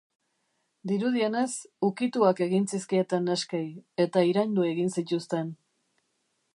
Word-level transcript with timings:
Dirudienez, 0.91 1.49
ukituak 1.89 2.41
egin 2.47 2.65
zizkieten 2.73 3.29
neskei, 3.31 3.63
eta 4.07 4.27
iraindu 4.33 4.67
egin 4.73 4.93
zituzten. 4.99 5.55